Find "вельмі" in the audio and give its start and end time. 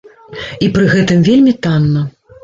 1.27-1.53